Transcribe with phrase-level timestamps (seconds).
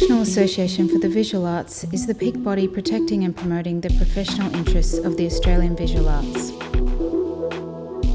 [0.00, 4.50] National Association for the Visual Arts is the peak body protecting and promoting the professional
[4.54, 6.52] interests of the Australian visual arts.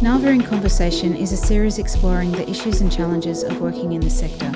[0.01, 4.09] NAVA in Conversation is a series exploring the issues and challenges of working in the
[4.09, 4.51] sector.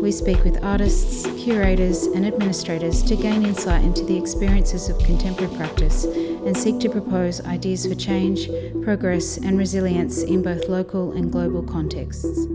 [0.00, 5.52] We speak with artists, curators, and administrators to gain insight into the experiences of contemporary
[5.56, 8.48] practice and seek to propose ideas for change,
[8.84, 12.46] progress, and resilience in both local and global contexts.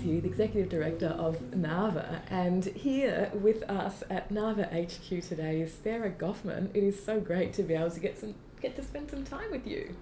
[0.00, 5.72] Here, the Executive Director of NAVA, and here with us at NAVA HQ today is
[5.72, 6.70] Sarah Goffman.
[6.74, 9.50] It is so great to be able to get some get to spend some time
[9.50, 9.94] with you.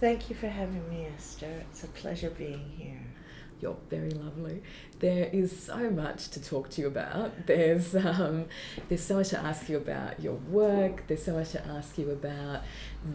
[0.00, 1.64] Thank you for having me, Esther.
[1.70, 3.00] It's a pleasure being here.
[3.60, 4.62] You're very lovely.
[4.98, 7.46] There is so much to talk to you about.
[7.46, 8.46] There's um,
[8.88, 11.06] there's so much to ask you about your work.
[11.06, 12.62] There's so much to ask you about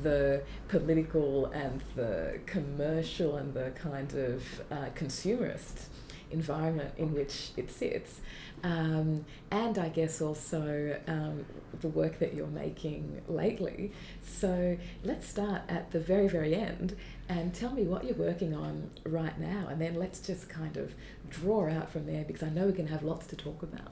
[0.01, 5.87] the political and the commercial and the kind of uh, consumerist
[6.31, 8.21] environment in which it sits.
[8.63, 11.45] Um, and I guess also um,
[11.79, 13.91] the work that you're making lately.
[14.23, 16.95] So let's start at the very, very end
[17.29, 20.95] and tell me what you're working on right now, and then let's just kind of
[21.29, 23.91] draw out from there because I know we're going to have lots to talk about.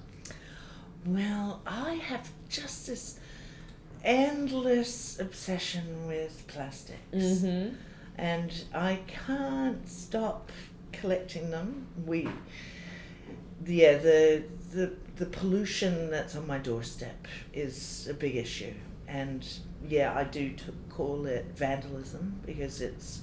[1.05, 3.19] Well, I have just this
[4.03, 6.99] endless obsession with plastics.
[7.13, 7.75] Mm-hmm.
[8.17, 10.49] And I can't stop
[10.99, 11.87] collecting them.
[12.05, 12.27] We,
[13.65, 18.73] yeah, the the the pollution that's on my doorstep is a big issue,
[19.07, 19.47] and
[19.87, 23.21] yeah, I do t- call it vandalism because it's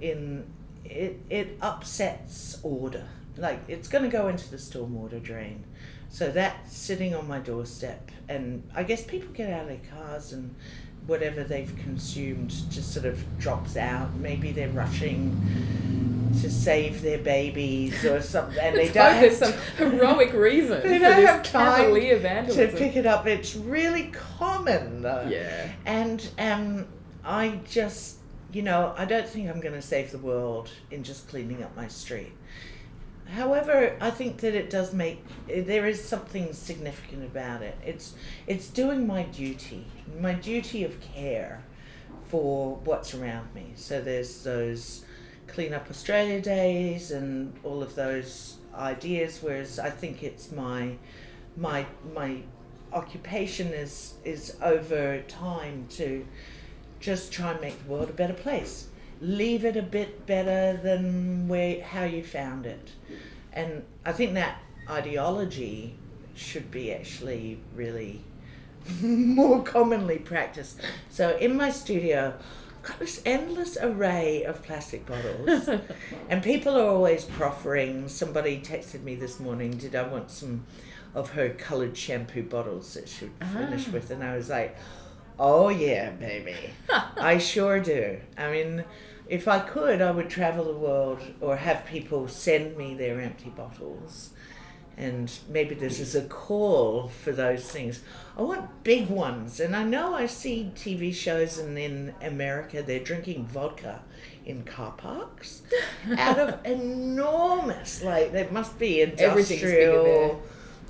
[0.00, 0.44] in
[0.84, 3.06] it it upsets order.
[3.36, 5.64] Like it's going to go into the stormwater drain,
[6.08, 10.32] so that's sitting on my doorstep, and I guess people get out of their cars
[10.32, 10.54] and
[11.06, 14.14] whatever they've consumed just sort of drops out.
[14.16, 15.36] Maybe they're rushing
[16.40, 20.82] to save their babies or something, and they don't have some heroic reason.
[20.84, 23.26] they don't have time to pick it up.
[23.26, 25.26] It's really common, though.
[25.28, 25.70] Yeah.
[25.84, 26.86] And um,
[27.24, 28.16] I just,
[28.52, 31.76] you know, I don't think I'm going to save the world in just cleaning up
[31.76, 32.32] my street.
[33.34, 37.76] However, I think that it does make there is something significant about it.
[37.84, 38.14] It's
[38.48, 39.86] it's doing my duty,
[40.18, 41.62] my duty of care
[42.26, 43.72] for what's around me.
[43.76, 45.04] So there's those
[45.52, 49.40] clean up Australia days and all of those ideas.
[49.42, 50.96] Whereas I think it's my
[51.56, 52.38] my my
[52.92, 56.26] occupation is is over time to
[56.98, 58.88] just try and make the world a better place
[59.20, 62.90] leave it a bit better than where how you found it.
[63.52, 65.94] And I think that ideology
[66.34, 68.22] should be actually really
[69.02, 70.80] more commonly practiced.
[71.10, 72.34] So in my studio,
[72.82, 75.68] got this endless array of plastic bottles,
[76.28, 78.08] and people are always proffering.
[78.08, 80.66] Somebody texted me this morning, "Did I want some
[81.14, 83.92] of her coloured shampoo bottles that she would finish ah.
[83.92, 84.76] with?" And I was like,
[85.38, 86.56] "Oh yeah, baby,
[87.16, 88.84] I sure do." I mean
[89.30, 93.48] if I could, I would travel the world or have people send me their empty
[93.48, 94.30] bottles.
[95.00, 98.00] And maybe this is a call for those things.
[98.36, 99.58] I want big ones.
[99.58, 104.00] And I know I see TV shows and in America they're drinking vodka
[104.44, 105.62] in car parks
[106.18, 110.42] out of enormous, like, there must be industrial.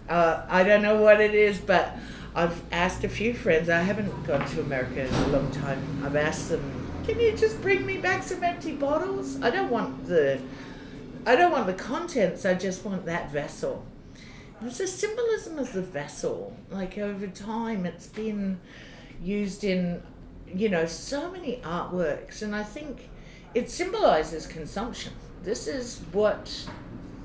[0.08, 1.96] Uh, I don't know what it is, but
[2.34, 3.68] I've asked a few friends.
[3.68, 6.02] I haven't gone to America in a long time.
[6.04, 9.40] I've asked them can you just bring me back some empty bottles?
[9.42, 10.40] I don't want the
[11.26, 13.84] I don't want the contents, I just want that vessel.
[14.62, 16.56] It's a symbolism of the vessel.
[16.70, 18.60] Like over time it's been
[19.22, 20.02] used in
[20.54, 23.08] you know, so many artworks and I think
[23.54, 25.12] it symbolizes consumption.
[25.42, 26.68] This is what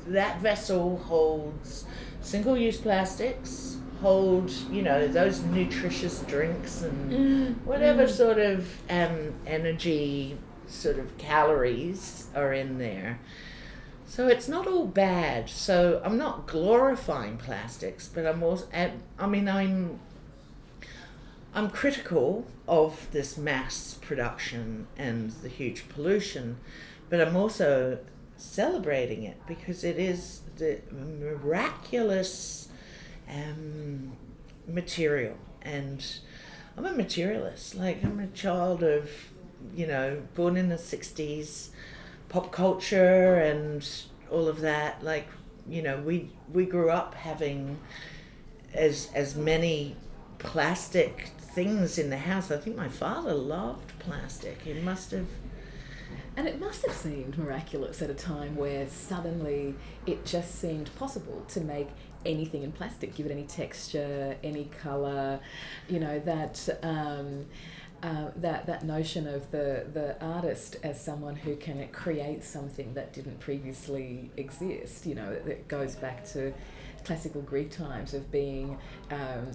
[0.07, 1.85] that vessel holds
[2.21, 8.09] single use plastics, hold, you know, those nutritious drinks and mm, whatever mm.
[8.09, 10.37] sort of um, energy,
[10.67, 13.19] sort of calories are in there.
[14.07, 15.49] So it's not all bad.
[15.49, 18.67] So I'm not glorifying plastics, but I'm also,
[19.19, 19.99] I mean, I'm,
[21.53, 26.57] I'm critical of this mass production and the huge pollution,
[27.09, 27.99] but I'm also
[28.37, 32.69] celebrating it because it is the miraculous
[33.29, 34.13] um,
[34.67, 35.35] material.
[35.61, 36.05] And
[36.77, 37.75] I'm a materialist.
[37.75, 39.09] Like, I'm a child of,
[39.75, 41.69] you know, born in the 60s,
[42.35, 43.89] pop culture and
[44.29, 45.01] all of that.
[45.01, 45.29] Like,
[45.69, 47.79] you know, we, we grew up having
[48.73, 49.95] as, as many
[50.37, 52.51] plastic things in the house.
[52.51, 54.61] I think my father loved plastic.
[54.63, 55.27] He must have.
[56.35, 59.73] And it must have seemed miraculous at a time where suddenly
[60.05, 61.87] it just seemed possible to make
[62.25, 65.39] anything in plastic, give it any texture, any colour,
[65.87, 66.67] you know, that.
[66.83, 67.45] Um,
[68.05, 73.13] uh, that that notion of the the artist as someone who can create something that
[73.13, 76.53] didn't previously exist, you know, that goes back to
[77.05, 78.77] classical Greek times of being
[79.11, 79.51] um,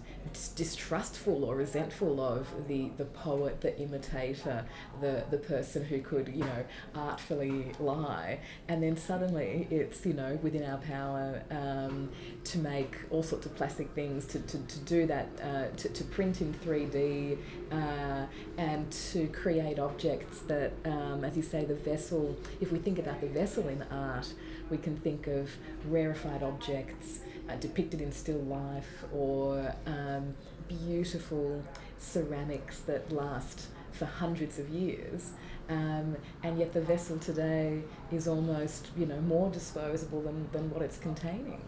[0.55, 4.64] distrustful or resentful of the, the poet, the imitator,
[5.00, 6.64] the, the person who could, you know,
[6.94, 8.38] artfully lie.
[8.69, 12.11] And then suddenly it's, you know, within our power um,
[12.44, 16.05] to make all sorts of plastic things, to, to, to do that, uh, to, to
[16.05, 17.37] print in 3D,
[17.70, 18.26] uh,
[18.58, 23.20] and to create objects that, um, as you say, the vessel, if we think about
[23.20, 24.32] the vessel in art,
[24.70, 25.50] we can think of
[25.88, 30.34] rarefied objects uh, depicted in still life or um,
[30.69, 31.62] beautiful
[31.99, 35.32] ceramics that last for hundreds of years.
[35.69, 40.82] Um, and yet the vessel today is almost, you know, more disposable than, than what
[40.82, 41.62] it's containing.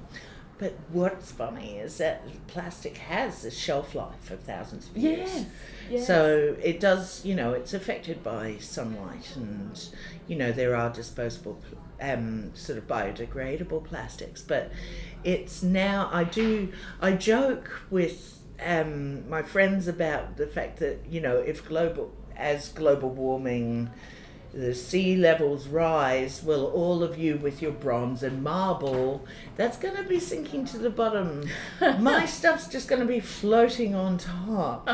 [0.58, 5.30] But what's funny is that plastic has a shelf life of thousands of years.
[5.30, 5.46] Yes,
[5.90, 6.06] yes.
[6.06, 9.78] So it does, you know, it's affected by sunlight and,
[10.28, 11.60] you know, there are disposable,
[12.00, 14.42] um, sort of biodegradable plastics.
[14.42, 14.70] But
[15.24, 21.20] it's now, I do, I joke with um, my friends about the fact that, you
[21.20, 23.90] know, if global, as global warming,
[24.52, 29.24] the sea levels rise, well, all of you with your bronze and marble,
[29.56, 31.48] that's going to be sinking to the bottom.
[31.98, 34.88] My stuff's just going to be floating on top.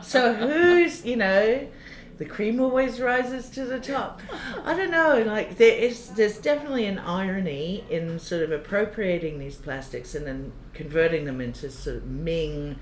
[0.02, 1.68] so who's, you know,
[2.16, 4.22] the cream always rises to the top.
[4.64, 9.56] I don't know, like there is there's definitely an irony in sort of appropriating these
[9.56, 12.76] plastics and then converting them into sort of Ming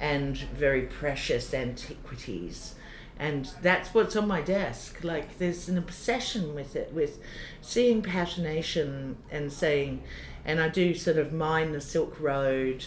[0.00, 2.74] and very precious antiquities
[3.18, 5.02] and that's what's on my desk.
[5.02, 7.18] Like there's an obsession with it with
[7.60, 10.02] seeing patination and saying
[10.46, 12.82] and i do sort of mine the silk road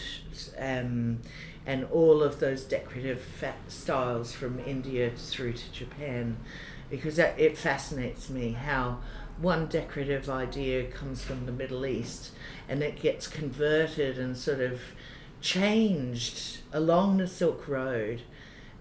[0.58, 1.18] um,
[1.66, 3.22] and all of those decorative
[3.68, 6.36] styles from india through to japan
[6.88, 8.98] because that, it fascinates me how
[9.38, 12.32] one decorative idea comes from the middle east
[12.68, 14.80] and it gets converted and sort of
[15.40, 18.22] changed along the silk road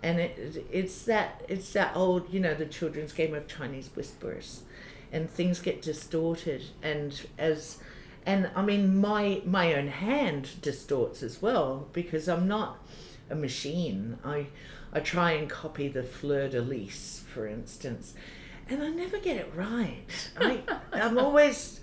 [0.01, 4.63] and it it's that it's that old you know the children's game of Chinese whispers,
[5.11, 7.79] and things get distorted and as
[8.25, 12.85] and I mean my my own hand distorts as well because I'm not
[13.29, 14.17] a machine.
[14.23, 14.47] I
[14.93, 18.13] I try and copy the fleur de lis, for instance,
[18.69, 20.31] and I never get it right.
[20.37, 20.61] I
[20.93, 21.81] I'm always,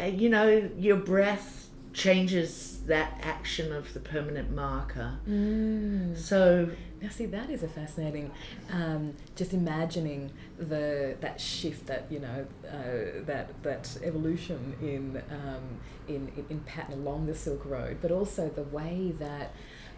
[0.00, 1.61] uh, you know, your breath
[1.92, 5.18] changes that action of the permanent marker.
[5.28, 6.16] Mm.
[6.16, 8.30] So now, see, that is a fascinating.
[8.70, 15.80] Um, just imagining the that shift, that you know, uh, that that evolution in, um,
[16.06, 19.54] in in in pattern along the Silk Road, but also the way that.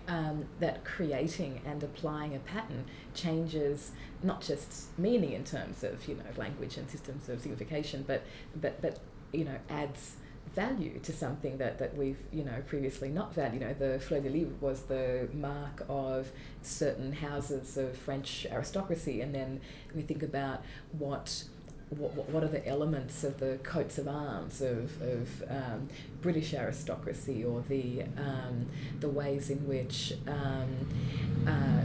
[0.06, 3.92] Um, that creating and applying a pattern changes
[4.22, 8.22] not just meaning in terms of you know language and systems of signification, but
[8.54, 8.98] but but
[9.32, 10.16] you know adds
[10.54, 13.60] value to something that, that we've you know previously not valued.
[13.60, 16.30] You know, the fleur de lis was the mark of
[16.62, 19.60] certain houses of French aristocracy, and then
[19.94, 21.44] we think about what.
[21.90, 25.88] What, what are the elements of the coats of arms of, of um,
[26.22, 28.66] British aristocracy or the, um,
[28.98, 30.88] the ways in which um,
[31.46, 31.82] uh,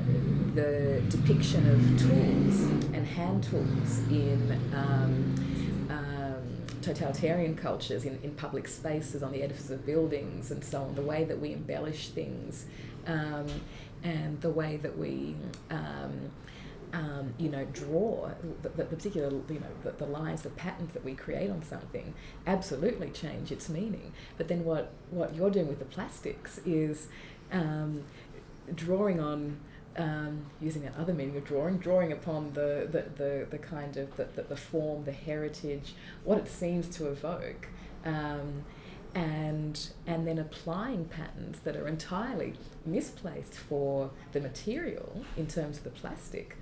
[0.55, 2.61] the depiction of tools
[2.93, 5.35] and hand tools in um,
[6.81, 11.01] totalitarian cultures in, in public spaces, on the edifices of buildings, and so on, the
[11.01, 12.65] way that we embellish things,
[13.07, 13.47] um,
[14.03, 15.35] and the way that we.
[15.69, 16.31] Um,
[16.91, 18.31] um, you know, draw
[18.63, 22.15] the, the, particular, you know, the, the lines, the patterns that we create on something
[22.47, 24.11] absolutely change its meaning.
[24.37, 27.07] But then what, what you're doing with the plastics is
[27.51, 28.05] um,
[28.73, 29.59] drawing on
[29.99, 34.15] um, using that other meaning of drawing, drawing upon the, the, the, the kind of
[34.15, 37.67] the, the, the form, the heritage, what it seems to evoke,
[38.05, 38.63] um,
[39.13, 42.53] and, and then applying patterns that are entirely
[42.85, 46.55] misplaced for the material in terms of the plastic,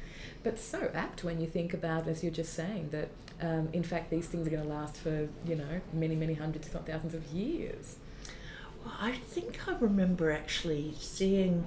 [0.44, 4.10] but so apt when you think about, as you're just saying, that um, in fact
[4.10, 7.14] these things are going to last for, you know, many, many hundreds, if not thousands
[7.14, 7.98] of years.
[8.84, 11.66] Well, I think I remember actually seeing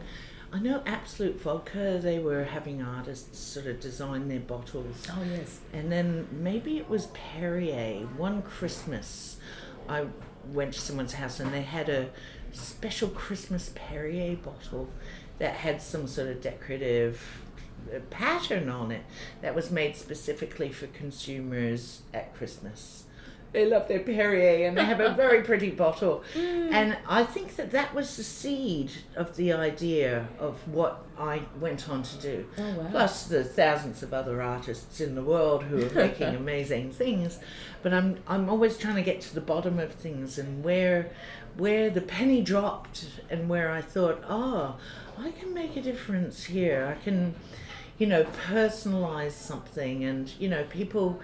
[0.53, 5.07] I know Absolut Vodka, they were having artists sort of design their bottles.
[5.09, 5.61] Oh, yes.
[5.73, 8.07] And then maybe it was Perrier.
[8.17, 9.37] One Christmas,
[9.89, 10.07] I
[10.53, 12.11] went to someone's house and they had a
[12.53, 14.89] special Christmas Perrier bottle
[15.39, 17.45] that had some sort of decorative
[17.95, 19.05] uh, pattern on it
[19.43, 23.05] that was made specifically for consumers at Christmas.
[23.53, 26.23] They love their Perrier and they have a very pretty bottle.
[26.35, 26.73] Mm.
[26.73, 31.89] And I think that that was the seed of the idea of what I went
[31.89, 32.47] on to do.
[32.59, 32.89] Oh, wow.
[32.91, 37.41] Plus the thousands of other artists in the world who are making amazing things.
[37.83, 41.11] But I'm I'm always trying to get to the bottom of things and where
[41.57, 44.77] where the penny dropped and where I thought, oh,
[45.19, 46.97] I can make a difference here.
[46.97, 47.35] I can,
[47.99, 51.21] you know, personalize something and you know, people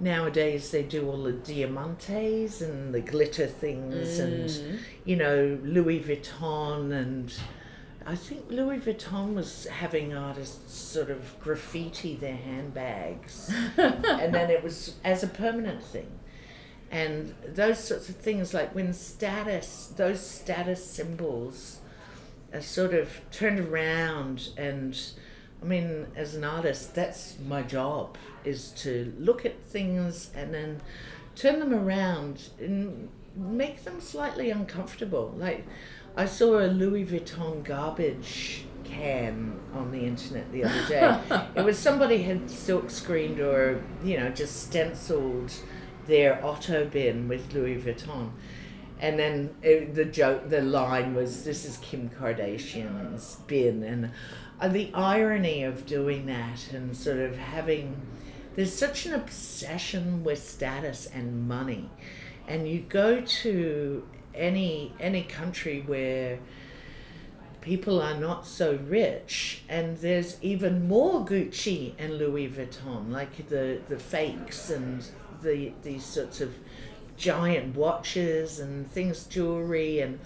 [0.00, 4.78] nowadays they do all the diamantes and the glitter things and mm.
[5.04, 7.32] you know Louis Vuitton and
[8.08, 13.52] I think Louis Vuitton was having artists sort of graffiti their handbags.
[13.76, 16.10] And then it was as a permanent thing.
[16.90, 21.80] And those sorts of things like when status those status symbols
[22.54, 24.98] are sort of turned around and
[25.60, 30.80] I mean, as an artist, that's my job is to look at things and then
[31.34, 35.34] turn them around and make them slightly uncomfortable.
[35.36, 35.66] Like,
[36.16, 41.46] I saw a Louis Vuitton garbage can on the internet the other day.
[41.56, 45.52] it was somebody had silk screened or, you know, just stenciled
[46.06, 48.30] their auto bin with Louis Vuitton.
[49.00, 54.10] And then it, the joke, the line was, "This is Kim Kardashian's bin," and
[54.60, 57.96] uh, the irony of doing that and sort of having
[58.56, 61.88] there's such an obsession with status and money,
[62.48, 66.38] and you go to any any country where
[67.60, 73.80] people are not so rich and there's even more Gucci and Louis Vuitton like the
[73.88, 75.04] the fakes and
[75.42, 76.54] the these sorts of
[77.16, 80.18] giant watches and things jewelry and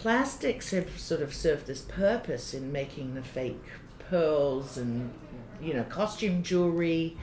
[0.00, 3.62] plastics have sort of served this purpose in making the fake
[4.08, 5.10] pearls and
[5.60, 7.14] you know costume jewelry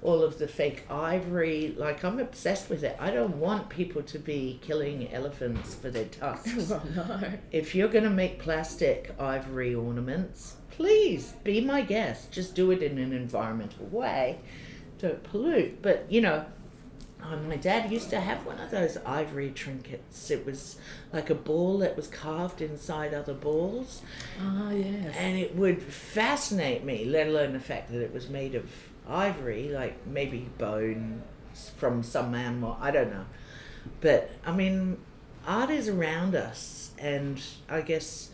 [0.00, 4.16] all of the fake ivory like i'm obsessed with it i don't want people to
[4.16, 7.32] be killing elephants for their tusks Oh, no.
[7.50, 12.30] if you're going to make plastic ivory ornaments, please be my guest.
[12.30, 14.38] Just do it in an environmental way.
[14.98, 15.82] Don't pollute.
[15.82, 16.46] But, you know,
[17.24, 20.30] oh, my dad used to have one of those ivory trinkets.
[20.30, 20.76] It was
[21.12, 24.02] like a ball that was carved inside other balls.
[24.40, 25.14] Ah, yes.
[25.16, 28.70] And it would fascinate me, let alone the fact that it was made of
[29.08, 31.22] ivory, like maybe bone
[31.76, 32.76] from some animal.
[32.80, 33.26] I don't know.
[34.00, 34.98] But, I mean,
[35.46, 38.30] art is around us, and I guess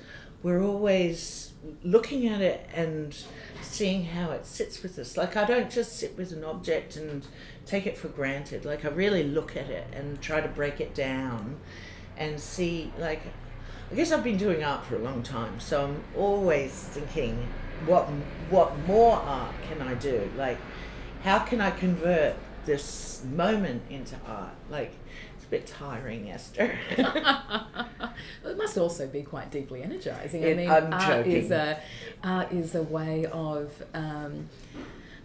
[0.46, 3.16] we're always looking at it and
[3.62, 5.16] seeing how it sits with us.
[5.16, 7.26] Like, I don't just sit with an object and
[7.66, 8.64] take it for granted.
[8.64, 11.56] Like, I really look at it and try to break it down
[12.16, 13.22] and see, like,
[13.90, 17.48] I guess I've been doing art for a long time, so I'm always thinking,
[17.84, 18.04] what
[18.48, 20.30] what more art can I do?
[20.36, 20.58] Like,
[21.24, 24.54] how can I convert this moment into art?
[24.70, 24.92] Like,
[25.46, 26.78] a bit tiring, Esther.
[26.90, 30.44] it must also be quite deeply energizing.
[30.44, 31.80] I mean, I'm art is a
[32.22, 34.48] art is a way of um,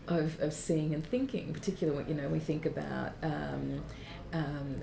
[0.08, 1.54] of of seeing and thinking.
[1.54, 3.14] Particularly, when, you know, we think about.
[3.22, 3.84] Um,
[4.34, 4.82] um,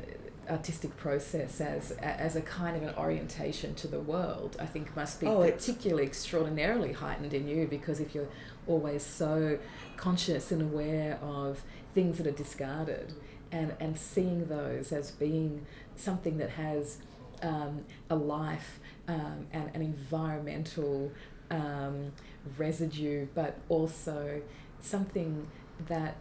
[0.50, 5.20] artistic process as as a kind of an orientation to the world I think must
[5.20, 8.28] be Oh, particularly extraordinarily heightened in you because if you're
[8.66, 9.58] always so
[9.98, 11.62] conscious and aware of
[11.94, 13.12] things that are discarded
[13.52, 16.98] and and seeing those as being something that has
[17.42, 21.12] um, a life um, and an environmental
[21.50, 22.12] um,
[22.56, 24.42] residue, but also
[24.80, 25.46] something
[25.86, 26.16] that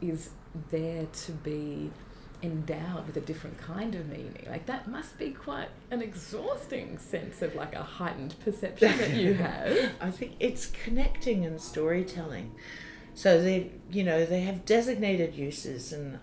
[0.00, 0.30] is
[0.70, 1.90] there to be
[2.42, 4.46] endowed with a different kind of meaning.
[4.48, 9.34] Like that must be quite an exhausting sense of like a heightened perception that you
[9.34, 9.92] have.
[10.00, 12.52] I think it's connecting and storytelling.
[13.14, 16.20] So they, you know, they have designated uses, and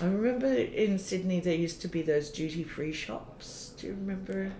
[0.00, 3.74] I remember in Sydney there used to be those duty free shops.
[3.78, 4.52] Do you remember?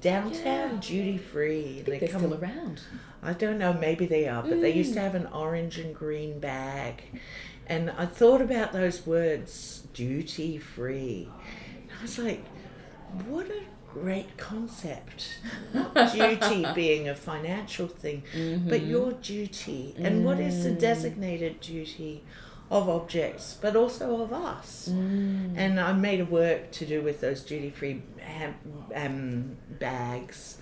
[0.00, 0.80] Downtown Yeah.
[0.80, 1.82] duty free.
[1.84, 2.82] Think they're still around.
[3.22, 5.02] I don't know, maybe they are, but they used to mm.
[5.02, 7.02] have an orange and green bag.
[7.66, 11.30] And I thought about those words, duty free.
[11.98, 12.44] I was like,
[13.26, 13.62] what a
[13.94, 15.38] great concept.
[15.72, 18.90] Not duty being a financial thing, but mm-hmm.
[18.90, 19.94] your duty.
[19.98, 20.80] And what is the mm.
[20.80, 22.24] designated duty
[22.70, 24.88] of objects, but also of us?
[24.92, 25.54] Mm.
[25.56, 28.02] And I made a work to do with those duty free
[28.94, 30.58] um, bags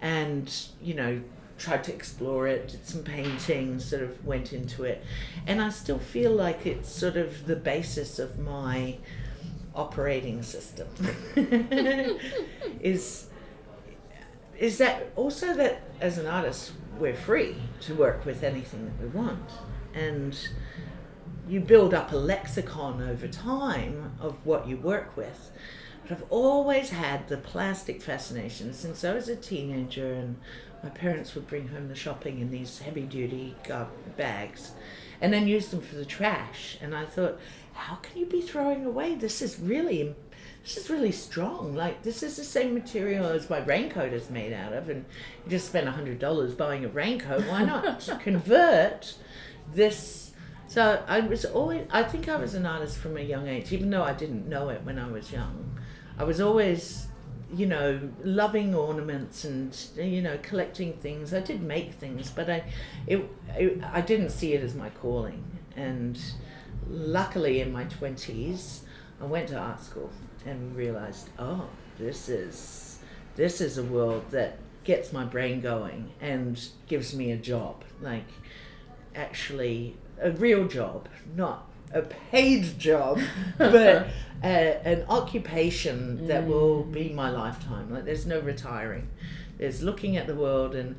[0.00, 1.20] and, you know,
[1.58, 5.04] tried to explore it, did some painting, sort of went into it.
[5.46, 8.98] And I still feel like it's sort of the basis of my
[9.76, 10.88] operating system.
[12.80, 13.28] Is
[14.58, 19.08] is that also that as an artist we're free to work with anything that we
[19.08, 19.50] want.
[19.94, 20.36] And
[21.48, 25.50] you build up a lexicon over time of what you work with.
[26.02, 30.36] But i've always had the plastic fascination since i was a teenager and
[30.82, 34.70] my parents would bring home the shopping in these heavy duty uh, bags
[35.20, 36.78] and then use them for the trash.
[36.80, 37.38] And i thought
[37.76, 40.14] how can you be throwing away this is really
[40.66, 41.76] this is really strong.
[41.76, 45.04] Like this is the same material as my raincoat is made out of, and
[45.44, 47.46] you just spend a hundred dollars buying a raincoat.
[47.46, 49.14] Why not convert
[49.72, 50.32] this?
[50.66, 51.86] So I was always.
[51.92, 54.68] I think I was an artist from a young age, even though I didn't know
[54.70, 55.78] it when I was young.
[56.18, 57.06] I was always,
[57.54, 61.32] you know, loving ornaments and you know collecting things.
[61.32, 62.64] I did make things, but I,
[63.06, 65.44] it, it I didn't see it as my calling.
[65.76, 66.18] And
[66.88, 68.82] luckily, in my twenties,
[69.20, 70.10] I went to art school
[70.44, 72.98] and realized, oh, this is
[73.36, 78.28] this is a world that gets my brain going and gives me a job, like
[79.14, 83.20] actually a real job, not a paid job,
[83.58, 84.08] but
[84.42, 86.48] a, an occupation that mm.
[86.48, 87.92] will be my lifetime.
[87.92, 89.08] Like there's no retiring.
[89.58, 90.96] There's looking at the world and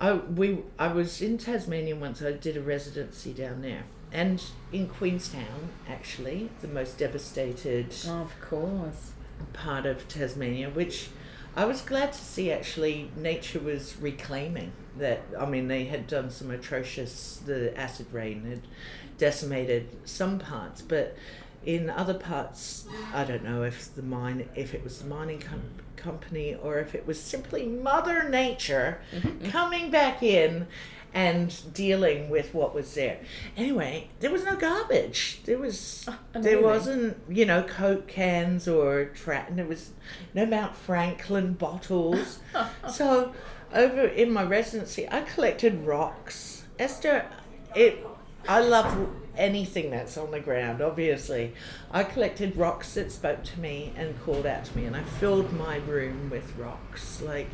[0.00, 2.22] I we I was in Tasmania once.
[2.22, 7.94] I did a residency down there, and in Queenstown, actually, the most devastated.
[8.06, 9.12] of course.
[9.52, 11.10] Part of Tasmania, which
[11.54, 12.50] I was glad to see.
[12.50, 15.22] Actually, nature was reclaiming that.
[15.38, 17.40] I mean, they had done some atrocious.
[17.44, 18.62] The acid rain had
[19.16, 21.16] decimated some parts, but
[21.64, 25.74] in other parts, I don't know if the mine, if it was the mining com-
[25.96, 29.50] company or if it was simply Mother Nature mm-hmm.
[29.50, 30.66] coming back in
[31.14, 33.18] and dealing with what was there.
[33.56, 35.40] Anyway, there was no garbage.
[35.44, 39.90] There was oh, there wasn't you know Coke cans or tra- there was
[40.34, 42.40] no Mount Franklin bottles.
[42.92, 43.32] so
[43.72, 46.64] over in my residency, I collected rocks.
[46.78, 47.26] Esther,
[47.74, 48.06] it
[48.46, 51.54] I love anything that's on the ground, obviously.
[51.90, 55.52] I collected rocks that spoke to me and called out to me, and I filled
[55.52, 57.22] my room with rocks.
[57.22, 57.48] Like,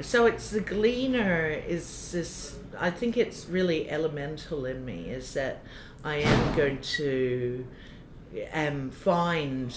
[0.00, 5.62] so it's the gleaner is this, I think it's really elemental in me, is that
[6.04, 7.66] I am going to
[8.52, 9.74] um, find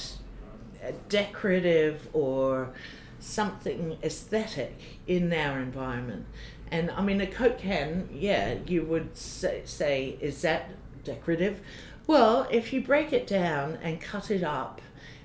[1.09, 2.73] decorative or
[3.19, 6.25] something aesthetic in our environment.
[6.71, 10.69] And I mean, a Coke can, yeah, you would say, say, is that
[11.03, 11.59] decorative?
[12.07, 14.81] Well, if you break it down and cut it up,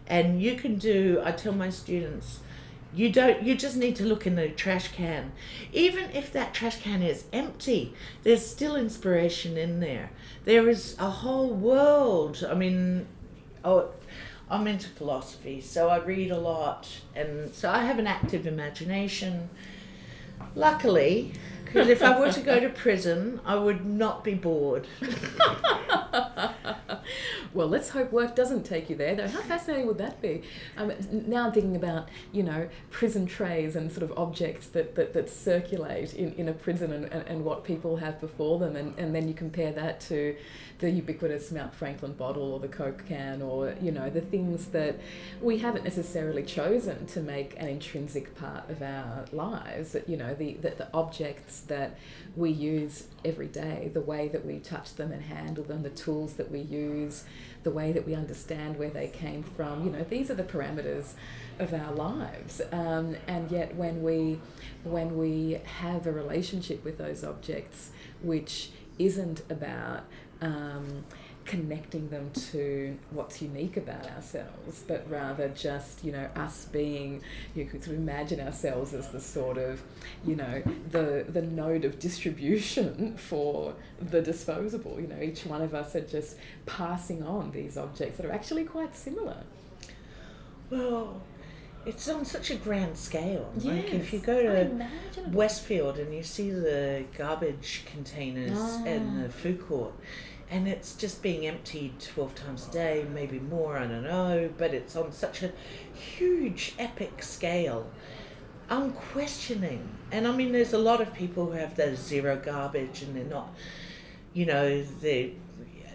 [0.06, 2.40] and you can do, I tell my students,
[2.94, 5.32] you don't, you just need to look in the trash can.
[5.72, 10.10] Even if that trash can is empty, there's still inspiration in there.
[10.44, 12.46] There is a whole world.
[12.48, 13.06] I mean,
[13.64, 13.90] oh,
[14.50, 19.50] I'm into philosophy, so I read a lot, and so I have an active imagination.
[20.54, 21.32] Luckily,
[21.64, 24.86] because if I were to go to prison, I would not be bored.
[27.58, 29.26] well, let's hope work doesn't take you there, though.
[29.26, 30.42] How fascinating would that be?
[30.76, 35.12] Um, now I'm thinking about, you know, prison trays and sort of objects that, that,
[35.14, 38.96] that circulate in, in a prison and, and, and what people have before them, and,
[38.96, 40.36] and then you compare that to
[40.78, 45.00] the ubiquitous Mount Franklin bottle or the Coke can or, you know, the things that
[45.42, 50.54] we haven't necessarily chosen to make an intrinsic part of our lives, you know, the,
[50.54, 51.98] the, the objects that
[52.36, 56.34] we use every day, the way that we touch them and handle them, the tools
[56.34, 57.24] that we use,
[57.64, 61.14] the way that we understand where they came from, you know, these are the parameters
[61.58, 62.60] of our lives.
[62.70, 64.38] Um, and yet when we
[64.84, 67.90] when we have a relationship with those objects
[68.22, 70.04] which isn't about
[70.40, 71.04] um,
[71.48, 77.22] connecting them to what's unique about ourselves, but rather just, you know, us being,
[77.54, 79.82] you could sort of imagine ourselves as the sort of,
[80.26, 85.00] you know, the, the node of distribution for the disposable.
[85.00, 88.64] You know, each one of us are just passing on these objects that are actually
[88.64, 89.38] quite similar.
[90.68, 91.22] Well,
[91.86, 93.50] it's on such a grand scale.
[93.56, 94.86] Yes, like if you go to
[95.28, 98.84] Westfield and you see the garbage containers ah.
[98.84, 99.94] and the food court,
[100.50, 104.72] and it's just being emptied 12 times a day, maybe more, I don't know, but
[104.72, 105.52] it's on such a
[105.94, 107.90] huge, epic scale.
[108.70, 113.02] I'm questioning, and I mean, there's a lot of people who have their zero garbage
[113.02, 113.54] and they're not,
[114.34, 115.34] you know, they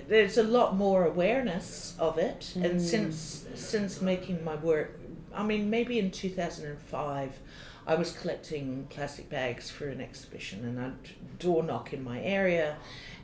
[0.08, 2.65] there's a lot more awareness of it, mm.
[2.65, 5.00] and since since making my work,
[5.34, 7.39] I mean, maybe in 2005,
[7.86, 12.78] I was collecting plastic bags for an exhibition, and I'd door knock in my area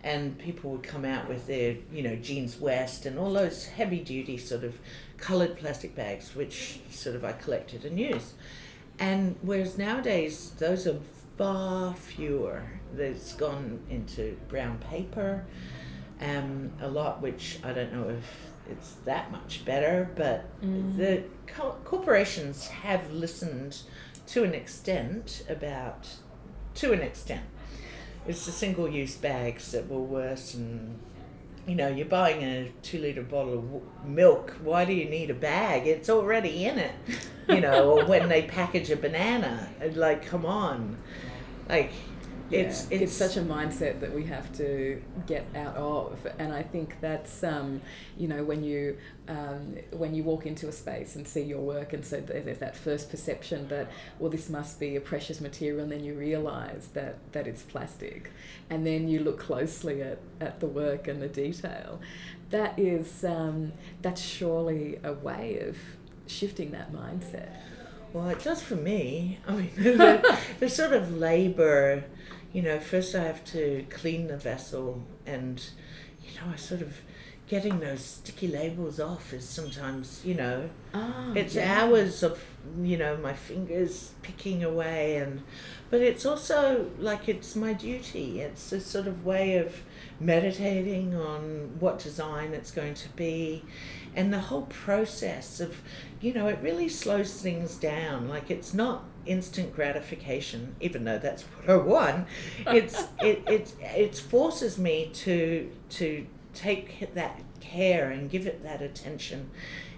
[0.03, 4.37] and people would come out with their, you know, Jeanswest and all those heavy duty
[4.37, 4.77] sort of
[5.17, 8.33] coloured plastic bags, which sort of I collected and used.
[8.97, 10.99] And whereas nowadays, those are
[11.37, 12.63] far fewer.
[12.93, 15.45] There's gone into brown paper,
[16.21, 20.97] um, a lot which I don't know if it's that much better, but Mm.
[20.97, 23.81] the co- corporations have listened
[24.27, 26.07] to an extent about,
[26.75, 27.43] to an extent.
[28.27, 30.99] It's the single use bags that were worse and
[31.67, 34.55] you know, you're buying a two liter bottle of w- milk.
[34.63, 35.85] Why do you need a bag?
[35.85, 36.93] It's already in it.
[37.47, 40.97] You know, or when they package a banana, like, come on,
[41.67, 41.91] like,
[42.51, 46.63] it's Yeah, it's, such a mindset that we have to get out of, and I
[46.63, 47.81] think that's um,
[48.17, 51.93] you know when you um, when you walk into a space and see your work,
[51.93, 55.91] and so there's that first perception that well this must be a precious material, and
[55.91, 58.31] then you realise that that it's plastic,
[58.69, 61.99] and then you look closely at, at the work and the detail.
[62.49, 65.77] That is um, that's surely a way of
[66.27, 67.49] shifting that mindset.
[68.13, 69.39] Well, it does for me.
[69.47, 72.03] I mean, the, the sort of labor,
[72.53, 75.63] you know, first I have to clean the vessel, and,
[76.23, 76.97] you know, I sort of
[77.47, 81.81] getting those sticky labels off is sometimes, you know, Ah, it's yeah.
[81.83, 82.43] hours of,
[82.81, 85.41] you know, my fingers picking away, and,
[85.89, 88.41] but it's also like it's my duty.
[88.41, 89.81] It's a sort of way of
[90.19, 93.63] meditating on what design it's going to be
[94.15, 95.81] and the whole process of
[96.19, 101.43] you know it really slows things down like it's not instant gratification even though that's
[101.43, 102.27] what i want.
[102.67, 108.81] It's it it it forces me to to take that care and give it that
[108.81, 109.49] attention.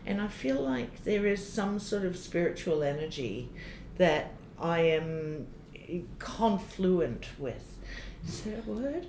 [0.06, 3.50] And i feel like there is some sort of spiritual energy
[3.98, 5.48] that i am
[6.20, 7.78] confluent with.
[8.28, 9.08] Is that a word?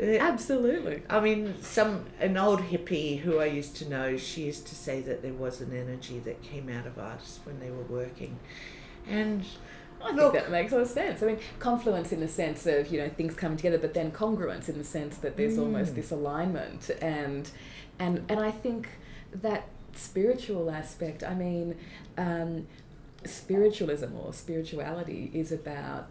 [0.20, 1.02] Absolutely.
[1.08, 5.00] I mean, some an old hippie who I used to know, she used to say
[5.02, 8.38] that there was an energy that came out of artists when they were working,
[9.10, 9.44] and
[10.02, 10.32] I Look.
[10.32, 11.22] think that makes a lot of sense.
[11.22, 14.68] I mean, confluence in the sense of you know things coming together, but then congruence
[14.68, 15.96] in the sense that there's almost Mm.
[15.96, 17.50] this alignment, and
[17.98, 18.88] and and I think
[19.32, 21.22] that spiritual aspect.
[21.22, 21.76] I mean,
[22.16, 22.66] um,
[23.24, 26.08] spiritualism or spirituality is about.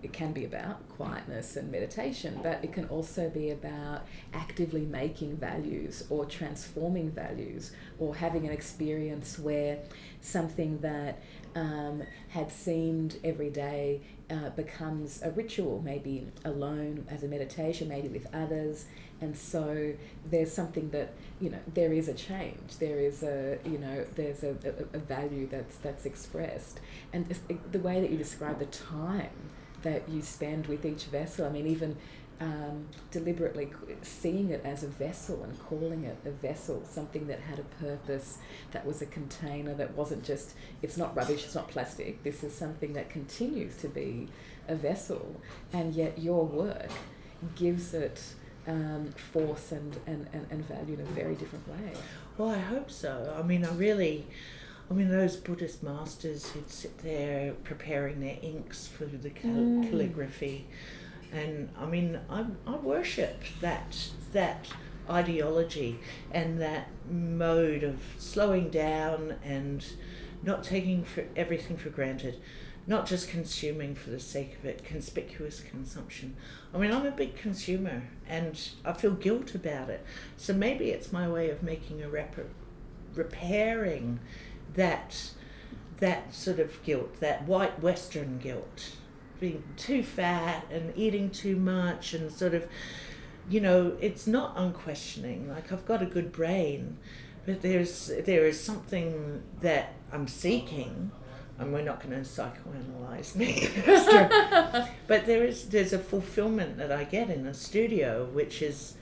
[0.00, 5.38] It can be about quietness and meditation, but it can also be about actively making
[5.38, 9.78] values or transforming values or having an experience where
[10.20, 11.20] something that
[11.58, 18.08] um, had seemed every day uh, becomes a ritual, maybe alone as a meditation, maybe
[18.08, 18.86] with others.
[19.20, 19.94] And so
[20.30, 22.76] there's something that, you know, there is a change.
[22.78, 26.80] There is a, you know, there's a, a, a value that's, that's expressed.
[27.12, 27.26] And
[27.72, 29.50] the way that you describe the time
[29.82, 31.96] that you spend with each vessel, I mean, even
[32.40, 33.70] um, deliberately
[34.02, 38.38] seeing it as a vessel and calling it a vessel, something that had a purpose,
[38.72, 42.54] that was a container, that wasn't just, it's not rubbish, it's not plastic, this is
[42.54, 44.28] something that continues to be
[44.68, 45.40] a vessel,
[45.72, 46.90] and yet your work
[47.56, 48.20] gives it
[48.68, 51.92] um, force and, and, and, and value in a very different way.
[52.36, 53.34] well, I hope so.
[53.36, 54.26] I mean, I really,
[54.90, 59.90] I mean, those Buddhist masters who'd sit there preparing their inks for the cal- Mm.
[59.90, 60.66] calligraphy,
[61.32, 63.96] and I mean, I I worship that
[64.32, 64.68] that
[65.08, 65.98] ideology
[66.30, 69.84] and that mode of slowing down and
[70.42, 72.40] not taking for everything for granted,
[72.86, 76.36] not just consuming for the sake of it, conspicuous consumption.
[76.74, 80.04] I mean, I'm a big consumer and I feel guilt about it.
[80.36, 82.36] So maybe it's my way of making a rep-
[83.14, 84.20] repairing
[84.74, 85.30] that
[85.98, 88.92] that sort of guilt, that white Western guilt,
[89.40, 92.66] being too fat and eating too much and sort of,
[93.48, 95.48] you know, it's not unquestioning.
[95.48, 96.98] Like I've got a good brain,
[97.46, 101.10] but there's there is something that I'm seeking,
[101.58, 103.68] and we're not going to psychoanalyze me,
[105.06, 108.94] but there is there's a fulfillment that I get in a studio, which is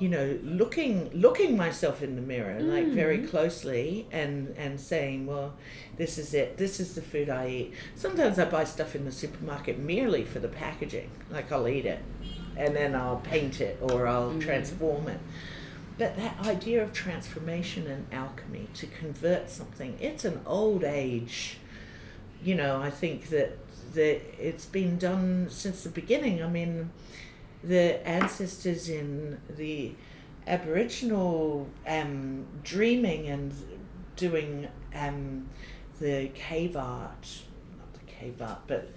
[0.00, 3.28] you know looking looking myself in the mirror like very Mm.
[3.30, 5.54] closely and and saying well
[5.98, 6.56] this is it.
[6.56, 7.74] This is the food i eat.
[7.94, 12.00] Sometimes i buy stuff in the supermarket merely for the packaging like i'll eat it
[12.56, 14.40] and then i'll paint it or i'll Mhm.
[14.40, 15.20] transform it.
[15.98, 21.58] But that idea of transformation and alchemy to convert something it's an old age.
[22.42, 23.58] You know i think that
[23.92, 26.42] that it's been done since the beginning.
[26.42, 26.90] I mean
[27.62, 29.92] the ancestors in the
[30.46, 33.52] Aboriginal um, dreaming and
[34.16, 35.48] doing um,
[36.00, 37.42] the cave art,
[37.78, 38.90] not the cave art, but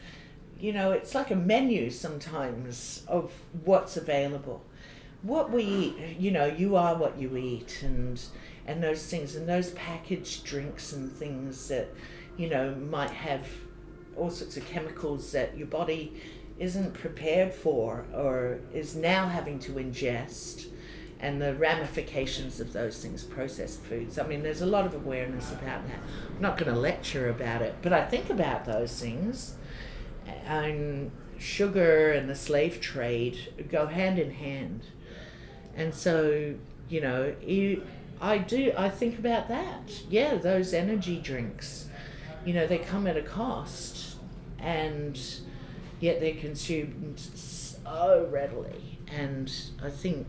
[0.60, 3.34] you know, it's like a menu sometimes of
[3.65, 4.63] what's available.
[5.21, 8.21] What we eat, you know, you are what you eat, and
[8.65, 11.89] and those things, and those packaged drinks and things that
[12.38, 13.47] you know, might have
[14.15, 16.21] all sorts of chemicals that your body
[16.63, 20.67] isn't prepared for or is now having to ingest
[21.19, 24.17] and the ramifications of those things, processed foods.
[24.17, 25.99] I mean, there's a lot of awareness about that.
[26.34, 29.56] I'm not going to lecture about it, but I think about those things.
[30.45, 34.86] And sugar and the slave trade go hand in hand.
[35.76, 36.56] And so,
[36.88, 37.36] you know,
[38.21, 39.91] I do, I think about that.
[40.10, 41.89] Yeah, those energy drinks,
[42.45, 44.15] you know, they come at a cost
[44.60, 45.19] and
[46.04, 49.00] yet they're consumed so readily.
[49.08, 49.50] And
[49.82, 50.28] I think,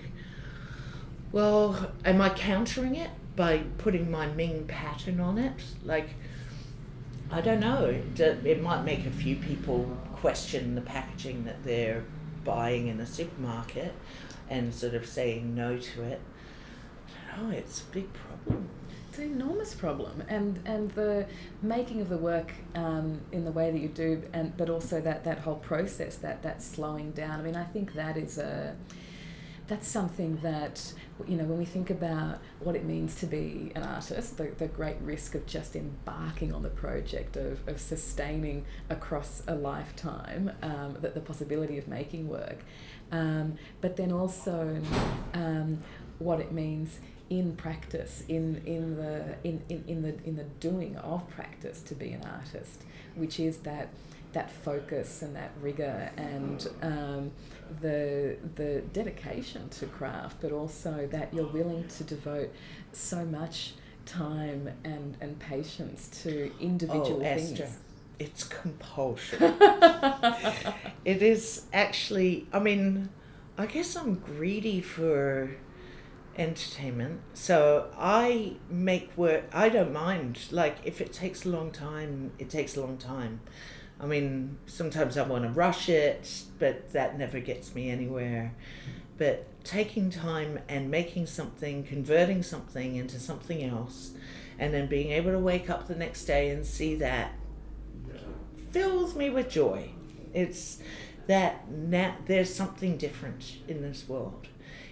[1.33, 5.61] well, am I countering it by putting my Ming pattern on it?
[5.83, 6.11] Like,
[7.29, 8.01] I don't know.
[8.17, 12.05] It might make a few people question the packaging that they're
[12.45, 13.93] buying in the supermarket
[14.49, 16.21] and sort of saying no to it.
[17.37, 18.69] Oh, it's a big problem.
[19.14, 21.29] It's an enormous problem, and and the
[21.62, 25.22] making of the work um, in the way that you do, and but also that
[25.22, 27.38] that whole process, that that slowing down.
[27.38, 28.74] I mean, I think that is a
[29.68, 30.92] that's something that
[31.29, 34.66] you know when we think about what it means to be an artist the, the
[34.66, 40.98] great risk of just embarking on the project of, of sustaining across a lifetime um,
[41.00, 42.59] that the possibility of making work
[43.11, 44.83] um, but then also
[45.33, 45.79] um,
[46.18, 46.98] what it means
[47.31, 51.95] in practice in in the in, in, in the in the doing of practice to
[51.95, 52.83] be an artist
[53.15, 53.89] which is that
[54.35, 57.31] that focus and that rigor and um,
[57.81, 62.53] the the dedication to craft, but also that you're willing to devote
[62.93, 63.73] so much
[64.05, 67.53] time and, and patience to individual oh, things.
[67.53, 67.69] Esther,
[68.19, 69.41] it's compulsion.
[71.05, 72.47] it is actually.
[72.53, 73.09] I mean,
[73.57, 75.51] I guess I'm greedy for
[76.37, 77.20] entertainment.
[77.35, 79.44] So I make work.
[79.53, 80.38] I don't mind.
[80.51, 83.40] Like if it takes a long time, it takes a long time.
[84.01, 88.55] I mean, sometimes I want to rush it, but that never gets me anywhere.
[89.16, 94.12] But taking time and making something, converting something into something else,
[94.59, 97.33] and then being able to wake up the next day and see that
[98.73, 99.90] fills me with joy.
[100.33, 100.81] It's
[101.29, 104.49] that now there's something different in this world.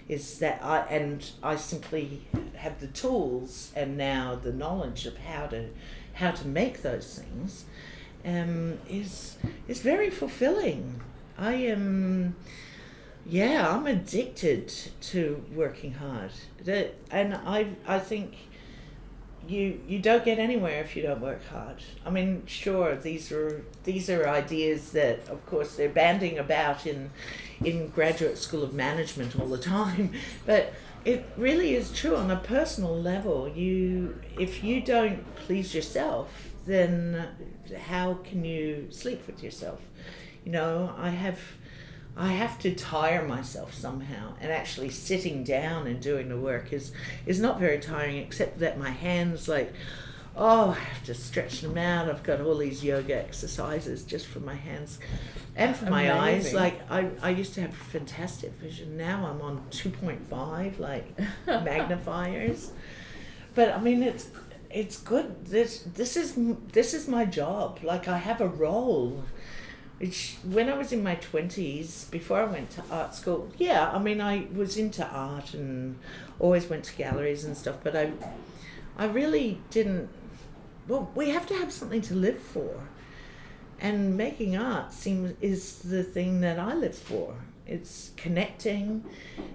[0.09, 5.47] Is that I and I simply have the tools and now the knowledge of how
[5.47, 5.69] to
[6.15, 7.65] how to make those things
[8.25, 9.37] um, is
[9.69, 11.01] is very fulfilling.
[11.39, 12.37] I am,
[13.27, 14.73] yeah, I'm addicted
[15.13, 16.33] to working hard.
[16.65, 18.35] That and I I think
[19.49, 21.83] you you don't get anywhere if you don't work hard.
[22.07, 27.11] I mean, sure, these are these are ideas that, of course, they're banding about in
[27.65, 30.13] in graduate school of management all the time,
[30.47, 30.73] but
[31.05, 33.49] it really is true on a personal level.
[33.49, 37.29] You if you don't please yourself, then
[37.87, 39.81] how can you sleep with yourself?
[40.45, 41.39] You know, I have
[42.17, 46.93] I have to tire myself somehow, and actually sitting down and doing the work is
[47.27, 49.73] is not very tiring, except that my hands like,
[50.37, 52.09] oh, I have to stretch them out.
[52.09, 54.99] I've got all these yoga exercises just for my hands,
[55.57, 56.53] and for my eyes.
[56.55, 58.97] Like I, I used to have fantastic vision.
[58.97, 62.73] Now I'm on two point five, like magnifiers.
[63.55, 64.29] But I mean, it's
[64.71, 65.47] it's good.
[65.47, 66.37] This this is
[66.73, 67.81] this is my job.
[67.83, 69.25] Like I have a role.
[69.99, 74.01] Which when I was in my twenties, before I went to art school, yeah, I
[74.01, 75.97] mean I was into art and
[76.41, 78.13] always went to galleries and stuff, but I,
[78.99, 80.09] I really didn't.
[80.89, 82.89] Well, we have to have something to live for,
[83.83, 87.35] and making art seems is the thing that I live for.
[87.67, 89.05] It's connecting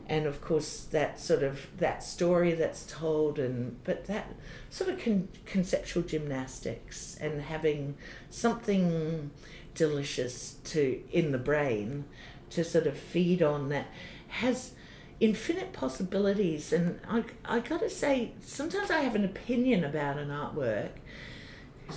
[0.08, 4.34] and of course that sort of that story that's told and but that
[4.70, 7.96] sort of con- conceptual gymnastics and having
[8.30, 9.32] something
[9.76, 12.06] delicious to in the brain
[12.50, 13.88] to sort of feed on that
[14.28, 14.72] has
[15.20, 16.74] infinite possibilities.
[16.74, 20.92] And I, I gotta say sometimes i have an opinion about an artwork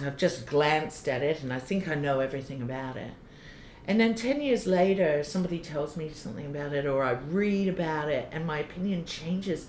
[0.05, 3.12] i've just glanced at it and i think i know everything about it
[3.87, 8.09] and then 10 years later, somebody tells me something about it, or I read about
[8.09, 9.66] it, and my opinion changes.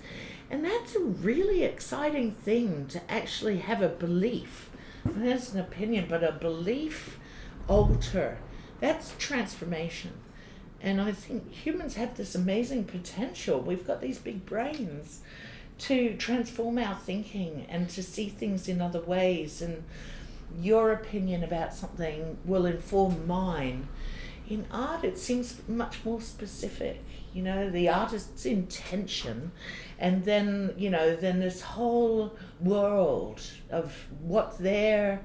[0.48, 4.70] And that's a really exciting thing to actually have a belief.
[5.04, 7.18] That's an opinion, but a belief
[7.66, 8.38] alter.
[8.80, 10.12] That's transformation.
[10.80, 13.60] And I think humans have this amazing potential.
[13.60, 15.20] We've got these big brains
[15.82, 19.60] to transform our thinking and to see things in other ways.
[19.60, 19.84] And
[20.60, 23.88] your opinion about something will inform mine
[24.48, 29.50] in art it seems much more specific you know the artist's intention
[29.98, 33.40] and then you know then this whole world
[33.70, 35.22] of what their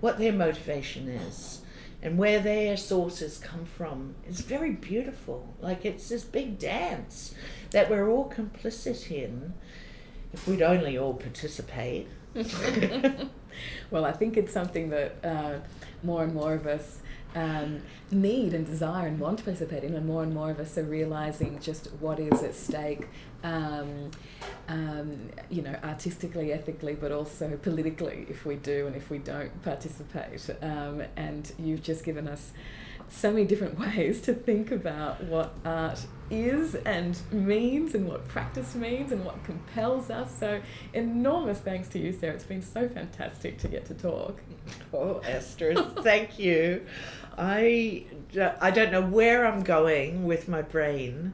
[0.00, 1.62] what their motivation is
[2.00, 5.54] and where their sources come from is very beautiful.
[5.60, 7.34] Like it's this big dance
[7.70, 9.54] that we're all complicit in
[10.32, 12.08] if we'd only all participate.
[13.90, 15.54] well, I think it's something that uh,
[16.02, 17.00] more and more of us
[17.34, 20.76] um, need and desire and want to participate in, and more and more of us
[20.78, 23.06] are realizing just what is at stake.
[23.44, 24.10] Um,
[24.68, 29.62] um, you know, artistically, ethically, but also politically, if we do and if we don't
[29.62, 30.48] participate.
[30.60, 32.52] Um, and you've just given us
[33.08, 38.74] so many different ways to think about what art is and means and what practice
[38.74, 40.30] means and what compels us.
[40.38, 40.60] So,
[40.92, 42.34] enormous thanks to you, Sarah.
[42.34, 44.40] It's been so fantastic to get to talk.
[44.92, 46.84] Oh, Esther, thank you.
[47.38, 48.04] I,
[48.60, 51.32] I don't know where I'm going with my brain,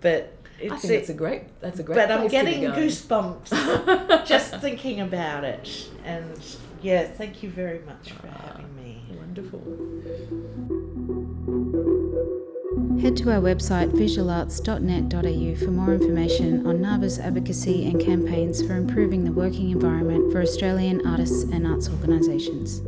[0.00, 4.54] but it's I think it's a great that's a great but I'm getting goosebumps just
[4.56, 6.40] thinking about it and
[6.82, 9.60] yeah thank you very much for ah, having me wonderful
[13.02, 19.24] Head to our website visualarts.net.au for more information on NAVA's advocacy and campaigns for improving
[19.24, 22.80] the working environment for Australian artists and arts organisations.